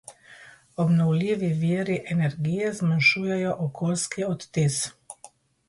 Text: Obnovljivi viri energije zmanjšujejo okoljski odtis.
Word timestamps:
Obnovljivi 0.83 1.49
viri 1.65 1.99
energije 2.17 2.73
zmanjšujejo 2.81 3.55
okoljski 3.69 4.29
odtis. 4.33 4.83